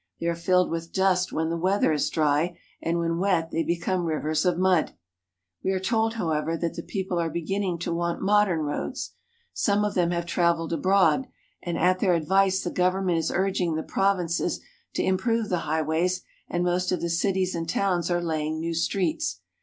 [0.19, 4.05] They are filled with dust when the weather is dry, and when wet they become
[4.05, 4.93] rivers of mud.
[5.63, 9.11] We are told, however, that the people are be ginning to want modern roads.
[9.53, 11.27] Some of them have traveled abroad,
[11.61, 14.59] and at their advice the government is urging the provinces
[14.95, 19.41] to improve the highways, and most of the cities and towns are laying new streets.